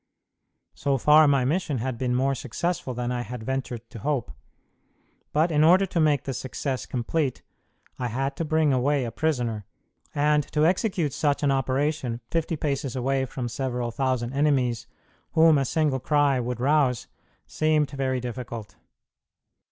[0.73, 4.31] So far my mission had been more successful than I had ventured to hope,
[5.31, 7.43] but in order to make the success complete
[7.99, 9.63] I had to bring away a prisoner,
[10.15, 14.87] and to execute such an operation fifty paces away from several thousand enemies,
[15.33, 17.05] whom a single cry would rouse,
[17.45, 18.77] seemed very difficult.